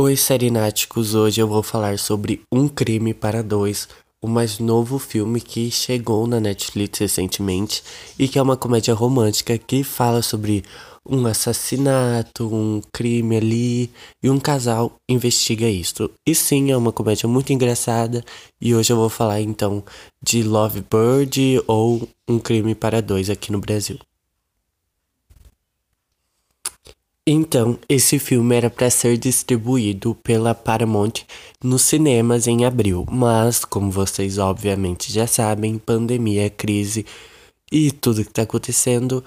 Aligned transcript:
Oi, 0.00 0.14
Serináticos! 0.14 1.16
Hoje 1.16 1.40
eu 1.40 1.48
vou 1.48 1.60
falar 1.60 1.98
sobre 1.98 2.40
Um 2.52 2.68
Crime 2.68 3.12
para 3.12 3.42
Dois, 3.42 3.88
o 4.22 4.28
mais 4.28 4.60
novo 4.60 4.96
filme 4.96 5.40
que 5.40 5.72
chegou 5.72 6.24
na 6.24 6.38
Netflix 6.38 7.00
recentemente 7.00 7.82
e 8.16 8.28
que 8.28 8.38
é 8.38 8.42
uma 8.42 8.56
comédia 8.56 8.94
romântica 8.94 9.58
que 9.58 9.82
fala 9.82 10.22
sobre 10.22 10.62
um 11.04 11.26
assassinato, 11.26 12.46
um 12.46 12.80
crime 12.92 13.38
ali 13.38 13.90
e 14.22 14.30
um 14.30 14.38
casal 14.38 14.92
investiga 15.08 15.68
isso. 15.68 16.08
E 16.24 16.32
sim, 16.32 16.70
é 16.70 16.76
uma 16.76 16.92
comédia 16.92 17.28
muito 17.28 17.52
engraçada 17.52 18.24
e 18.60 18.76
hoje 18.76 18.92
eu 18.92 18.96
vou 18.96 19.08
falar 19.08 19.40
então 19.40 19.82
de 20.22 20.44
Love 20.44 20.84
Bird 20.88 21.60
ou 21.66 22.08
Um 22.28 22.38
Crime 22.38 22.76
para 22.76 23.02
Dois 23.02 23.28
aqui 23.28 23.50
no 23.50 23.58
Brasil. 23.58 23.98
Então, 27.30 27.78
esse 27.90 28.18
filme 28.18 28.56
era 28.56 28.70
para 28.70 28.88
ser 28.88 29.18
distribuído 29.18 30.14
pela 30.14 30.54
Paramount 30.54 31.26
nos 31.62 31.82
cinemas 31.82 32.46
em 32.46 32.64
abril, 32.64 33.04
mas, 33.10 33.66
como 33.66 33.90
vocês 33.90 34.38
obviamente 34.38 35.12
já 35.12 35.26
sabem, 35.26 35.76
pandemia, 35.76 36.48
crise 36.48 37.04
e 37.70 37.90
tudo 37.90 38.24
que 38.24 38.30
está 38.30 38.44
acontecendo, 38.44 39.22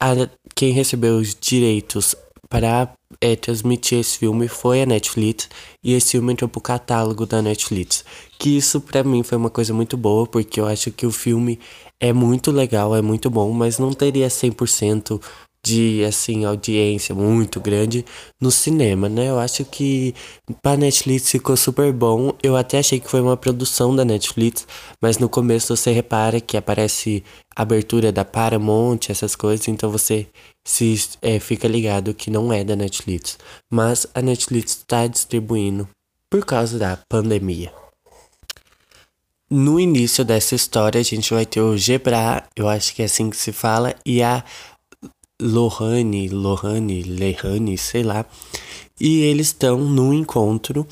a, 0.00 0.14
quem 0.54 0.72
recebeu 0.72 1.18
os 1.18 1.36
direitos 1.38 2.16
para 2.48 2.90
é, 3.20 3.36
transmitir 3.36 3.98
esse 3.98 4.16
filme 4.16 4.48
foi 4.48 4.80
a 4.80 4.86
Netflix 4.86 5.50
e 5.82 5.92
esse 5.92 6.12
filme 6.12 6.32
entrou 6.32 6.48
pro 6.48 6.62
catálogo 6.62 7.26
da 7.26 7.42
Netflix. 7.42 8.06
Que 8.38 8.56
isso 8.56 8.80
para 8.80 9.04
mim 9.04 9.22
foi 9.22 9.36
uma 9.36 9.50
coisa 9.50 9.74
muito 9.74 9.98
boa, 9.98 10.26
porque 10.26 10.58
eu 10.58 10.66
acho 10.66 10.90
que 10.90 11.04
o 11.04 11.12
filme 11.12 11.60
é 12.00 12.10
muito 12.10 12.50
legal, 12.50 12.96
é 12.96 13.02
muito 13.02 13.28
bom, 13.28 13.52
mas 13.52 13.78
não 13.78 13.92
teria 13.92 14.28
100% 14.28 15.20
de 15.64 16.04
assim 16.04 16.44
audiência 16.44 17.14
muito 17.14 17.58
grande 17.58 18.04
no 18.40 18.50
cinema, 18.50 19.08
né? 19.08 19.30
Eu 19.30 19.38
acho 19.38 19.64
que 19.64 20.14
para 20.62 20.76
Netflix 20.76 21.30
ficou 21.30 21.56
super 21.56 21.90
bom. 21.92 22.34
Eu 22.42 22.54
até 22.54 22.78
achei 22.78 23.00
que 23.00 23.08
foi 23.08 23.20
uma 23.22 23.36
produção 23.36 23.96
da 23.96 24.04
Netflix, 24.04 24.66
mas 25.00 25.16
no 25.16 25.28
começo 25.28 25.74
você 25.74 25.90
repara 25.90 26.40
que 26.40 26.56
aparece 26.56 27.24
abertura 27.56 28.12
da 28.12 28.24
Paramount, 28.24 29.08
essas 29.08 29.34
coisas, 29.34 29.66
então 29.68 29.90
você 29.90 30.26
se 30.66 31.08
é, 31.22 31.40
fica 31.40 31.66
ligado 31.66 32.12
que 32.12 32.30
não 32.30 32.52
é 32.52 32.62
da 32.62 32.76
Netflix. 32.76 33.38
Mas 33.70 34.06
a 34.14 34.20
Netflix 34.20 34.72
está 34.72 35.06
distribuindo 35.06 35.88
por 36.28 36.44
causa 36.44 36.78
da 36.78 36.98
pandemia. 37.08 37.72
No 39.50 39.78
início 39.78 40.24
dessa 40.24 40.54
história, 40.54 41.00
a 41.00 41.04
gente 41.04 41.32
vai 41.32 41.46
ter 41.46 41.60
o 41.60 41.76
Gebra, 41.76 42.44
eu 42.56 42.68
acho 42.68 42.94
que 42.94 43.02
é 43.02 43.04
assim 43.04 43.30
que 43.30 43.36
se 43.36 43.52
fala, 43.52 43.94
e 44.04 44.22
a 44.22 44.42
Lohane, 45.44 46.28
Lohane, 46.28 47.02
Lehane, 47.02 47.76
sei 47.76 48.02
lá. 48.02 48.24
E 48.98 49.20
eles 49.20 49.48
estão 49.48 49.78
num 49.78 50.12
encontro 50.14 50.86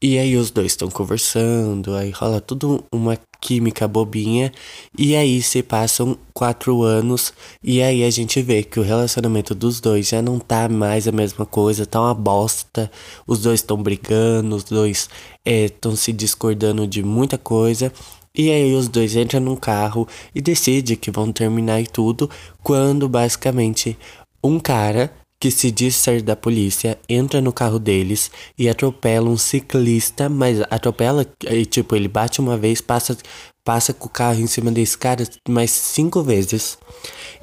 e 0.00 0.18
aí 0.18 0.36
os 0.36 0.50
dois 0.50 0.72
estão 0.72 0.90
conversando, 0.90 1.94
aí 1.94 2.10
rola 2.10 2.38
tudo 2.38 2.84
uma 2.92 3.18
química 3.40 3.88
bobinha 3.88 4.52
e 4.96 5.16
aí 5.16 5.40
se 5.40 5.62
passam 5.62 6.18
quatro 6.34 6.82
anos 6.82 7.32
e 7.62 7.80
aí 7.80 8.04
a 8.04 8.10
gente 8.10 8.42
vê 8.42 8.62
que 8.62 8.78
o 8.78 8.82
relacionamento 8.82 9.54
dos 9.54 9.80
dois 9.80 10.08
já 10.08 10.20
não 10.20 10.38
tá 10.38 10.68
mais 10.68 11.08
a 11.08 11.12
mesma 11.12 11.46
coisa, 11.46 11.86
tá 11.86 12.00
uma 12.00 12.12
bosta. 12.12 12.90
Os 13.26 13.40
dois 13.40 13.60
estão 13.60 13.82
brigando, 13.82 14.56
os 14.56 14.64
dois 14.64 15.08
estão 15.44 15.92
é, 15.92 15.96
se 15.96 16.12
discordando 16.12 16.86
de 16.86 17.02
muita 17.02 17.38
coisa 17.38 17.90
e 18.36 18.50
aí 18.50 18.74
os 18.74 18.88
dois 18.88 19.16
entram 19.16 19.40
num 19.40 19.56
carro 19.56 20.06
e 20.34 20.40
decidem 20.40 20.96
que 20.96 21.10
vão 21.10 21.32
terminar 21.32 21.80
e 21.80 21.86
tudo, 21.86 22.30
quando 22.62 23.08
basicamente 23.08 23.96
um 24.44 24.60
cara 24.60 25.10
que 25.38 25.50
se 25.50 25.70
diz 25.70 25.94
ser 25.96 26.22
da 26.22 26.34
polícia 26.34 26.98
entra 27.08 27.40
no 27.40 27.52
carro 27.52 27.78
deles 27.78 28.30
e 28.58 28.68
atropela 28.68 29.28
um 29.28 29.36
ciclista, 29.36 30.28
mas 30.28 30.60
atropela 30.70 31.26
e 31.50 31.64
tipo 31.64 31.94
ele 31.94 32.08
bate 32.08 32.40
uma 32.40 32.56
vez, 32.56 32.80
passa 32.80 33.16
passa 33.64 33.92
com 33.92 34.06
o 34.06 34.10
carro 34.10 34.40
em 34.40 34.46
cima 34.46 34.70
desse 34.70 34.96
cara 34.96 35.24
mais 35.48 35.70
cinco 35.70 36.22
vezes. 36.22 36.78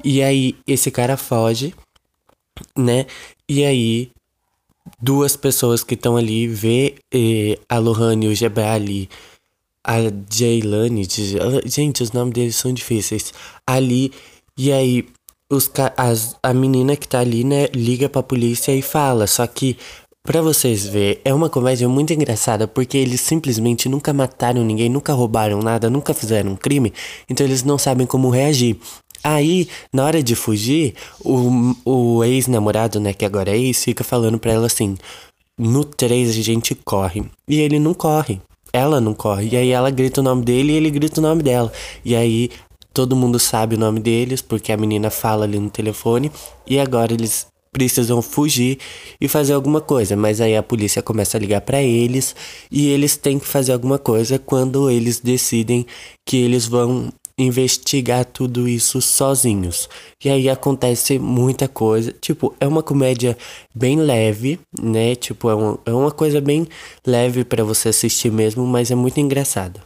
E 0.02 0.22
aí 0.22 0.56
esse 0.66 0.90
cara 0.90 1.16
foge, 1.16 1.74
né? 2.76 3.06
E 3.48 3.64
aí 3.64 4.10
duas 5.00 5.36
pessoas 5.36 5.84
que 5.84 5.94
estão 5.94 6.16
ali 6.16 6.46
vê 6.46 6.94
eh, 7.12 7.58
a 7.68 7.78
Lohane 7.78 8.26
e 8.26 8.28
o 8.30 8.34
Gebali 8.34 9.08
a 9.84 9.96
Jaylane, 10.32 11.06
gente, 11.66 12.02
os 12.02 12.12
nomes 12.12 12.32
deles 12.32 12.56
são 12.56 12.72
difíceis. 12.72 13.34
Ali, 13.66 14.12
e 14.56 14.72
aí 14.72 15.06
os, 15.50 15.70
as, 15.96 16.36
a 16.42 16.54
menina 16.54 16.96
que 16.96 17.06
tá 17.06 17.20
ali, 17.20 17.44
né, 17.44 17.68
liga 17.74 18.08
pra 18.08 18.22
polícia 18.22 18.74
e 18.74 18.80
fala. 18.80 19.26
Só 19.26 19.46
que, 19.46 19.76
pra 20.22 20.40
vocês 20.40 20.86
verem, 20.86 21.20
é 21.24 21.34
uma 21.34 21.50
comédia 21.50 21.88
muito 21.88 22.12
engraçada 22.12 22.66
porque 22.66 22.96
eles 22.96 23.20
simplesmente 23.20 23.88
nunca 23.88 24.12
mataram 24.12 24.64
ninguém, 24.64 24.88
nunca 24.88 25.12
roubaram 25.12 25.60
nada, 25.60 25.90
nunca 25.90 26.14
fizeram 26.14 26.52
um 26.52 26.56
crime, 26.56 26.92
então 27.28 27.46
eles 27.46 27.62
não 27.62 27.76
sabem 27.78 28.06
como 28.06 28.30
reagir. 28.30 28.78
Aí, 29.22 29.68
na 29.92 30.04
hora 30.04 30.22
de 30.22 30.34
fugir, 30.34 30.94
o, 31.20 31.74
o 31.84 32.24
ex-namorado, 32.24 33.00
né, 33.00 33.14
que 33.14 33.24
agora 33.24 33.50
é 33.50 33.58
ex, 33.58 33.84
fica 33.84 34.04
falando 34.04 34.38
pra 34.38 34.52
ela 34.52 34.66
assim: 34.66 34.96
no 35.58 35.84
3 35.84 36.30
a 36.30 36.42
gente 36.42 36.74
corre. 36.74 37.24
E 37.48 37.60
ele 37.60 37.78
não 37.78 37.94
corre 37.94 38.40
ela 38.74 39.00
não 39.00 39.14
corre. 39.14 39.50
E 39.52 39.56
aí 39.56 39.70
ela 39.70 39.88
grita 39.88 40.20
o 40.20 40.24
nome 40.24 40.44
dele 40.44 40.72
e 40.72 40.76
ele 40.76 40.90
grita 40.90 41.20
o 41.20 41.22
nome 41.22 41.44
dela. 41.44 41.72
E 42.04 42.16
aí 42.16 42.50
todo 42.92 43.14
mundo 43.14 43.38
sabe 43.38 43.76
o 43.76 43.78
nome 43.78 44.00
deles, 44.00 44.42
porque 44.42 44.72
a 44.72 44.76
menina 44.76 45.10
fala 45.10 45.44
ali 45.44 45.60
no 45.60 45.70
telefone. 45.70 46.32
E 46.66 46.80
agora 46.80 47.12
eles 47.12 47.46
precisam 47.72 48.20
fugir 48.20 48.78
e 49.20 49.28
fazer 49.28 49.52
alguma 49.52 49.80
coisa, 49.80 50.16
mas 50.16 50.40
aí 50.40 50.56
a 50.56 50.62
polícia 50.62 51.02
começa 51.02 51.36
a 51.36 51.40
ligar 51.40 51.60
para 51.60 51.82
eles 51.82 52.34
e 52.70 52.88
eles 52.88 53.16
têm 53.16 53.36
que 53.38 53.46
fazer 53.46 53.72
alguma 53.72 53.98
coisa 53.98 54.38
quando 54.38 54.88
eles 54.88 55.18
decidem 55.18 55.84
que 56.24 56.36
eles 56.36 56.66
vão 56.66 57.12
investigar 57.36 58.24
tudo 58.24 58.68
isso 58.68 59.00
sozinhos. 59.00 59.88
E 60.24 60.28
aí 60.28 60.48
acontece 60.48 61.18
muita 61.18 61.68
coisa. 61.68 62.12
Tipo, 62.12 62.54
é 62.60 62.66
uma 62.66 62.82
comédia 62.82 63.36
bem 63.74 63.96
leve, 63.96 64.60
né? 64.80 65.14
Tipo, 65.14 65.50
é, 65.50 65.54
uma 65.54 65.78
é 65.86 65.92
uma 65.92 66.10
coisa 66.10 66.40
bem 66.40 66.66
leve 67.06 67.44
para 67.44 67.64
você 67.64 67.88
assistir 67.88 68.30
mesmo, 68.30 68.66
mas 68.66 68.90
é 68.90 68.94
muito 68.94 69.18
engraçada. 69.18 69.82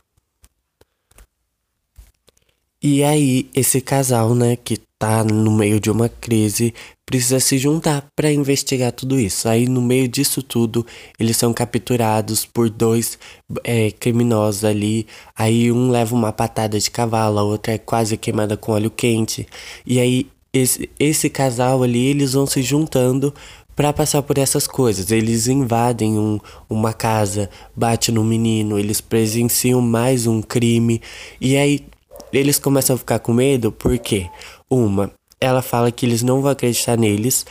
E 2.80 3.02
aí, 3.02 3.50
esse 3.54 3.80
casal, 3.80 4.34
né, 4.36 4.54
que 4.54 4.78
tá 4.98 5.24
no 5.24 5.50
meio 5.50 5.80
de 5.80 5.90
uma 5.90 6.08
crise, 6.08 6.72
precisa 7.08 7.40
se 7.40 7.56
juntar 7.56 8.06
para 8.14 8.30
investigar 8.30 8.92
tudo 8.92 9.18
isso. 9.18 9.48
Aí, 9.48 9.66
no 9.66 9.80
meio 9.80 10.06
disso 10.06 10.42
tudo, 10.42 10.84
eles 11.18 11.38
são 11.38 11.54
capturados 11.54 12.44
por 12.44 12.68
dois 12.68 13.18
é, 13.64 13.90
criminosos 13.92 14.62
ali. 14.62 15.06
Aí, 15.34 15.72
um 15.72 15.90
leva 15.90 16.14
uma 16.14 16.34
patada 16.34 16.78
de 16.78 16.90
cavalo, 16.90 17.38
a 17.38 17.42
outra 17.42 17.72
é 17.72 17.78
quase 17.78 18.18
queimada 18.18 18.58
com 18.58 18.72
óleo 18.72 18.90
quente. 18.90 19.46
E 19.86 19.98
aí, 19.98 20.26
esse, 20.52 20.90
esse 21.00 21.30
casal 21.30 21.82
ali, 21.82 22.08
eles 22.08 22.34
vão 22.34 22.46
se 22.46 22.60
juntando 22.60 23.32
para 23.74 23.90
passar 23.90 24.20
por 24.20 24.36
essas 24.36 24.66
coisas. 24.66 25.10
Eles 25.10 25.48
invadem 25.48 26.18
um, 26.18 26.38
uma 26.68 26.92
casa, 26.92 27.48
bate 27.74 28.12
no 28.12 28.22
menino, 28.22 28.78
eles 28.78 29.00
presenciam 29.00 29.80
mais 29.80 30.26
um 30.26 30.42
crime. 30.42 31.00
E 31.40 31.56
aí 31.56 31.86
eles 32.30 32.58
começam 32.58 32.96
a 32.96 32.98
ficar 32.98 33.18
com 33.20 33.32
medo 33.32 33.72
porque, 33.72 34.28
uma, 34.68 35.10
ela 35.40 35.62
fala 35.62 35.90
que 35.90 36.04
eles 36.04 36.22
não 36.22 36.42
vão 36.42 36.50
acreditar 36.50 36.96
neles, 36.96 37.46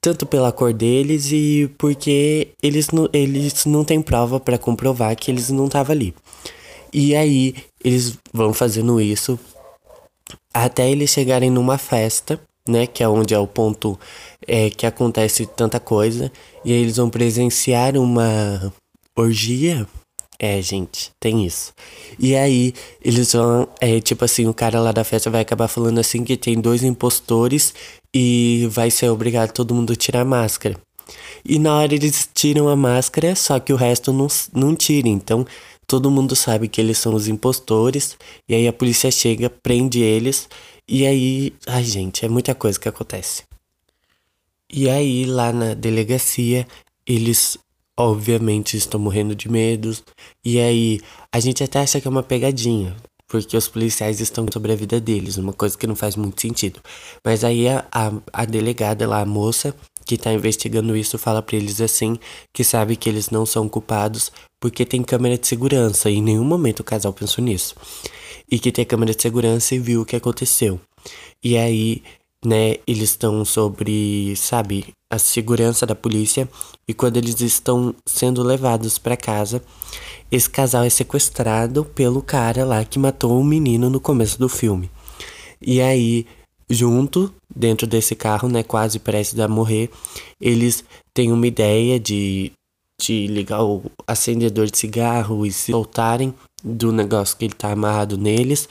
tanto 0.00 0.24
pela 0.26 0.52
cor 0.52 0.72
deles 0.72 1.30
e 1.30 1.70
porque 1.78 2.48
eles 2.62 2.90
não, 2.90 3.08
eles 3.12 3.64
não 3.66 3.84
têm 3.84 4.00
prova 4.00 4.40
para 4.40 4.58
comprovar 4.58 5.14
que 5.16 5.30
eles 5.30 5.50
não 5.50 5.66
estavam 5.66 5.94
ali. 5.94 6.14
E 6.92 7.14
aí 7.14 7.54
eles 7.84 8.18
vão 8.32 8.52
fazendo 8.52 9.00
isso 9.00 9.38
até 10.52 10.90
eles 10.90 11.10
chegarem 11.10 11.50
numa 11.50 11.78
festa, 11.78 12.40
né, 12.68 12.86
que 12.86 13.02
é 13.02 13.08
onde 13.08 13.34
é 13.34 13.38
o 13.38 13.46
ponto 13.46 13.98
é, 14.46 14.70
que 14.70 14.86
acontece 14.86 15.46
tanta 15.46 15.78
coisa, 15.80 16.30
e 16.64 16.72
aí 16.72 16.80
eles 16.80 16.96
vão 16.96 17.08
presenciar 17.08 17.96
uma 17.96 18.72
orgia 19.16 19.86
é, 20.42 20.62
gente, 20.62 21.12
tem 21.20 21.44
isso. 21.44 21.74
E 22.18 22.34
aí, 22.34 22.72
eles 23.04 23.34
vão. 23.34 23.68
É, 23.78 24.00
tipo 24.00 24.24
assim, 24.24 24.46
o 24.46 24.54
cara 24.54 24.80
lá 24.80 24.90
da 24.90 25.04
festa 25.04 25.28
vai 25.28 25.42
acabar 25.42 25.68
falando 25.68 25.98
assim 25.98 26.24
que 26.24 26.34
tem 26.34 26.58
dois 26.58 26.82
impostores 26.82 27.74
e 28.14 28.66
vai 28.70 28.90
ser 28.90 29.10
obrigado 29.10 29.52
todo 29.52 29.74
mundo 29.74 29.92
a 29.92 29.96
tirar 29.96 30.22
a 30.22 30.24
máscara. 30.24 30.80
E 31.44 31.58
na 31.58 31.76
hora 31.76 31.94
eles 31.94 32.26
tiram 32.32 32.70
a 32.70 32.76
máscara, 32.76 33.36
só 33.36 33.60
que 33.60 33.70
o 33.70 33.76
resto 33.76 34.14
não, 34.14 34.28
não 34.54 34.74
tira. 34.74 35.08
Então, 35.08 35.46
todo 35.86 36.10
mundo 36.10 36.34
sabe 36.34 36.68
que 36.68 36.80
eles 36.80 36.96
são 36.96 37.14
os 37.14 37.28
impostores. 37.28 38.16
E 38.48 38.54
aí 38.54 38.66
a 38.66 38.72
polícia 38.72 39.10
chega, 39.10 39.50
prende 39.50 40.00
eles. 40.00 40.48
E 40.88 41.06
aí. 41.06 41.52
Ai, 41.66 41.84
gente, 41.84 42.24
é 42.24 42.28
muita 42.30 42.54
coisa 42.54 42.80
que 42.80 42.88
acontece. 42.88 43.42
E 44.72 44.88
aí, 44.88 45.26
lá 45.26 45.52
na 45.52 45.74
delegacia, 45.74 46.66
eles 47.06 47.58
obviamente 48.00 48.76
estou 48.76 49.00
morrendo 49.00 49.34
de 49.34 49.48
medo. 49.48 49.96
E 50.44 50.58
aí, 50.58 51.00
a 51.32 51.40
gente 51.40 51.62
até 51.62 51.80
acha 51.80 52.00
que 52.00 52.08
é 52.08 52.10
uma 52.10 52.22
pegadinha, 52.22 52.96
porque 53.28 53.56
os 53.56 53.68
policiais 53.68 54.20
estão 54.20 54.46
sobre 54.52 54.72
a 54.72 54.76
vida 54.76 55.00
deles, 55.00 55.36
uma 55.36 55.52
coisa 55.52 55.76
que 55.76 55.86
não 55.86 55.94
faz 55.94 56.16
muito 56.16 56.40
sentido. 56.40 56.80
Mas 57.24 57.44
aí 57.44 57.68
a, 57.68 57.86
a, 57.92 58.12
a 58.32 58.44
delegada 58.44 59.06
lá, 59.06 59.20
a 59.20 59.26
moça, 59.26 59.74
que 60.04 60.18
tá 60.18 60.32
investigando 60.32 60.96
isso 60.96 61.16
fala 61.18 61.40
para 61.40 61.56
eles 61.56 61.80
assim 61.80 62.18
que 62.52 62.64
sabe 62.64 62.96
que 62.96 63.08
eles 63.08 63.30
não 63.30 63.46
são 63.46 63.68
culpados 63.68 64.32
porque 64.58 64.84
tem 64.84 65.04
câmera 65.04 65.38
de 65.38 65.46
segurança 65.46 66.10
e 66.10 66.16
em 66.16 66.22
nenhum 66.22 66.42
momento 66.42 66.80
o 66.80 66.84
casal 66.84 67.12
pensou 67.12 67.44
nisso. 67.44 67.76
E 68.50 68.58
que 68.58 68.72
tem 68.72 68.84
câmera 68.84 69.14
de 69.14 69.22
segurança 69.22 69.74
e 69.74 69.78
viu 69.78 70.02
o 70.02 70.04
que 70.04 70.16
aconteceu. 70.16 70.80
E 71.42 71.56
aí, 71.56 72.02
né, 72.44 72.76
eles 72.86 73.10
estão 73.10 73.44
sobre, 73.44 74.34
sabe, 74.36 74.86
a 75.10 75.18
segurança 75.18 75.84
da 75.84 75.94
polícia 75.94 76.48
e 76.86 76.94
quando 76.94 77.16
eles 77.16 77.40
estão 77.40 77.94
sendo 78.06 78.42
levados 78.42 78.96
para 78.96 79.16
casa, 79.16 79.62
esse 80.30 80.48
casal 80.48 80.84
é 80.84 80.90
sequestrado 80.90 81.84
pelo 81.84 82.22
cara 82.22 82.64
lá 82.64 82.84
que 82.84 82.98
matou 82.98 83.38
o 83.38 83.44
menino 83.44 83.90
no 83.90 84.00
começo 84.00 84.38
do 84.38 84.48
filme. 84.48 84.90
E 85.60 85.80
aí, 85.80 86.26
junto, 86.68 87.34
dentro 87.54 87.86
desse 87.86 88.14
carro, 88.14 88.48
né, 88.48 88.62
quase 88.62 88.98
prestes 88.98 89.38
a 89.40 89.48
morrer, 89.48 89.90
eles 90.40 90.84
têm 91.12 91.32
uma 91.32 91.46
ideia 91.46 91.98
de, 91.98 92.52
de 93.00 93.26
ligar 93.26 93.64
o 93.64 93.82
acendedor 94.06 94.70
de 94.70 94.78
cigarro 94.78 95.44
e 95.44 95.52
se 95.52 95.72
soltarem 95.72 96.32
do 96.62 96.92
negócio 96.92 97.36
que 97.36 97.44
ele 97.44 97.54
tá 97.54 97.72
amarrado 97.72 98.16
neles. 98.16 98.68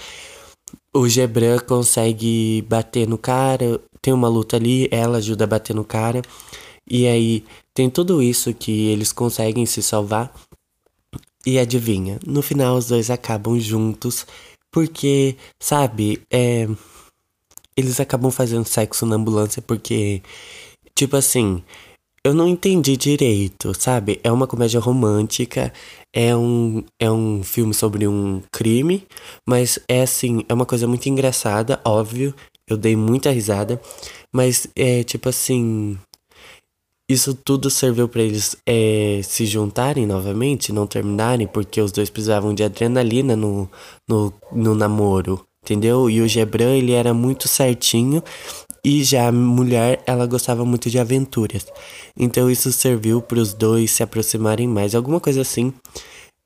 O 0.93 1.07
Gebran 1.07 1.59
consegue 1.59 2.63
bater 2.63 3.07
no 3.07 3.17
cara, 3.17 3.79
tem 4.01 4.13
uma 4.13 4.27
luta 4.27 4.55
ali, 4.57 4.87
ela 4.91 5.17
ajuda 5.17 5.43
a 5.43 5.47
bater 5.47 5.75
no 5.75 5.85
cara. 5.85 6.21
E 6.89 7.05
aí 7.07 7.45
tem 7.73 7.89
tudo 7.89 8.23
isso 8.23 8.53
que 8.53 8.87
eles 8.87 9.11
conseguem 9.11 9.65
se 9.65 9.83
salvar. 9.83 10.33
E 11.45 11.59
adivinha, 11.59 12.19
no 12.25 12.41
final 12.41 12.75
os 12.75 12.87
dois 12.87 13.09
acabam 13.09 13.59
juntos, 13.59 14.25
porque, 14.71 15.37
sabe, 15.59 16.21
é. 16.31 16.67
Eles 17.77 17.99
acabam 17.99 18.29
fazendo 18.29 18.65
sexo 18.65 19.05
na 19.05 19.15
ambulância 19.15 19.61
porque, 19.61 20.21
tipo 20.93 21.15
assim, 21.15 21.63
eu 22.23 22.33
não 22.33 22.47
entendi 22.47 22.97
direito, 22.97 23.73
sabe? 23.73 24.19
É 24.23 24.31
uma 24.31 24.47
comédia 24.47 24.79
romântica, 24.79 25.71
é 26.13 26.35
um, 26.35 26.83
é 26.99 27.09
um 27.09 27.43
filme 27.43 27.73
sobre 27.73 28.07
um 28.07 28.41
crime, 28.51 29.05
mas 29.47 29.79
é 29.87 30.01
assim, 30.01 30.43
é 30.49 30.53
uma 30.53 30.65
coisa 30.65 30.87
muito 30.87 31.07
engraçada, 31.07 31.79
óbvio. 31.85 32.33
Eu 32.67 32.77
dei 32.77 32.95
muita 32.95 33.31
risada, 33.31 33.81
mas 34.31 34.67
é 34.75 35.03
tipo 35.03 35.27
assim, 35.27 35.97
isso 37.09 37.33
tudo 37.33 37.71
serviu 37.71 38.07
para 38.07 38.21
eles 38.21 38.55
é, 38.67 39.19
se 39.23 39.47
juntarem 39.47 40.05
novamente, 40.05 40.71
não 40.71 40.85
terminarem, 40.85 41.47
porque 41.47 41.81
os 41.81 41.91
dois 41.91 42.09
precisavam 42.09 42.53
de 42.53 42.63
adrenalina 42.63 43.35
no, 43.35 43.67
no, 44.07 44.31
no 44.51 44.75
namoro, 44.75 45.43
entendeu? 45.63 46.07
E 46.07 46.21
o 46.21 46.27
Gebran, 46.27 46.75
ele 46.75 46.91
era 46.91 47.11
muito 47.11 47.47
certinho, 47.47 48.23
e 48.83 49.03
já 49.03 49.27
a 49.27 49.31
mulher, 49.31 50.01
ela 50.05 50.25
gostava 50.25 50.65
muito 50.65 50.89
de 50.89 50.99
aventuras. 50.99 51.65
Então 52.17 52.49
isso 52.49 52.71
serviu 52.71 53.21
para 53.21 53.39
os 53.39 53.53
dois 53.53 53.91
se 53.91 54.03
aproximarem 54.03 54.67
mais, 54.67 54.95
alguma 54.95 55.19
coisa 55.19 55.41
assim. 55.41 55.73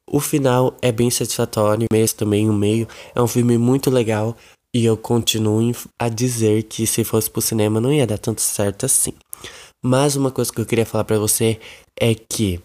O 0.09 0.19
final 0.19 0.75
é 0.81 0.91
bem 0.91 1.09
satisfatório, 1.09 1.87
mesmo 1.91 2.17
também 2.17 2.49
o 2.49 2.53
meio. 2.53 2.87
É 3.15 3.21
um 3.21 3.27
filme 3.27 3.57
muito 3.57 3.89
legal 3.89 4.35
e 4.73 4.85
eu 4.85 4.97
continuo 4.97 5.73
a 5.99 6.09
dizer 6.09 6.63
que 6.63 6.85
se 6.87 7.03
fosse 7.03 7.29
pro 7.29 7.41
cinema 7.41 7.79
não 7.79 7.91
ia 7.91 8.07
dar 8.07 8.17
tanto 8.17 8.41
certo 8.41 8.85
assim. 8.85 9.13
Mas 9.81 10.15
uma 10.15 10.31
coisa 10.31 10.51
que 10.51 10.61
eu 10.61 10.65
queria 10.65 10.85
falar 10.85 11.03
para 11.03 11.19
você 11.19 11.59
é 11.99 12.15
que 12.15 12.59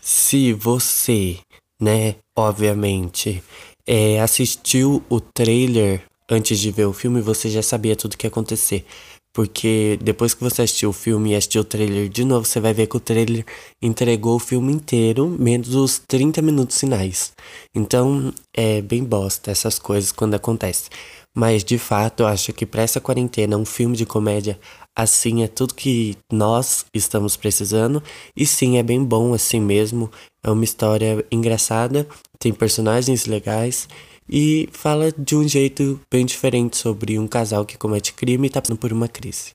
se 0.00 0.52
você, 0.52 1.38
né, 1.80 2.16
obviamente, 2.36 3.42
é, 3.86 4.20
assistiu 4.20 5.02
o 5.08 5.20
trailer 5.20 6.02
antes 6.30 6.58
de 6.58 6.70
ver 6.70 6.86
o 6.86 6.92
filme, 6.92 7.20
você 7.20 7.48
já 7.48 7.62
sabia 7.62 7.96
tudo 7.96 8.16
que 8.16 8.26
ia 8.26 8.28
acontecer. 8.28 8.84
Porque 9.32 9.98
depois 10.00 10.32
que 10.32 10.44
você 10.44 10.62
assistiu 10.62 10.90
o 10.90 10.92
filme 10.92 11.32
e 11.32 11.34
assistiu 11.34 11.62
o 11.62 11.64
trailer 11.64 12.08
de 12.08 12.24
novo, 12.24 12.46
você 12.46 12.60
vai 12.60 12.72
ver 12.72 12.86
que 12.86 12.96
o 12.96 13.00
trailer 13.00 13.44
entregou 13.82 14.36
o 14.36 14.38
filme 14.38 14.72
inteiro, 14.72 15.28
menos 15.28 15.74
os 15.74 15.98
30 15.98 16.40
minutos 16.40 16.78
finais. 16.78 17.32
Então, 17.74 18.32
é 18.56 18.80
bem 18.80 19.02
bosta 19.02 19.50
essas 19.50 19.76
coisas 19.76 20.12
quando 20.12 20.34
acontecem. 20.34 20.88
Mas 21.36 21.64
de 21.64 21.78
fato, 21.78 22.20
eu 22.20 22.28
acho 22.28 22.52
que 22.52 22.64
para 22.64 22.82
essa 22.82 23.00
quarentena, 23.00 23.56
um 23.56 23.64
filme 23.64 23.96
de 23.96 24.06
comédia 24.06 24.56
assim 24.96 25.42
é 25.42 25.48
tudo 25.48 25.74
que 25.74 26.16
nós 26.32 26.86
estamos 26.94 27.36
precisando. 27.36 28.00
E 28.36 28.46
sim, 28.46 28.78
é 28.78 28.84
bem 28.84 29.02
bom 29.02 29.34
assim 29.34 29.60
mesmo. 29.60 30.12
É 30.44 30.50
uma 30.50 30.62
história 30.62 31.26
engraçada, 31.32 32.06
tem 32.38 32.52
personagens 32.52 33.26
legais 33.26 33.88
e 34.28 34.68
fala 34.72 35.12
de 35.12 35.36
um 35.36 35.46
jeito 35.46 36.00
bem 36.10 36.24
diferente 36.24 36.76
sobre 36.76 37.18
um 37.18 37.26
casal 37.26 37.64
que 37.64 37.78
comete 37.78 38.12
crime 38.12 38.46
e 38.46 38.50
tá 38.50 38.60
passando 38.60 38.78
por 38.78 38.92
uma 38.92 39.08
crise. 39.08 39.50